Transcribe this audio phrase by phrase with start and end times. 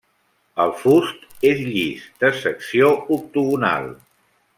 [0.63, 3.87] El fust és llis, de secció octogonal.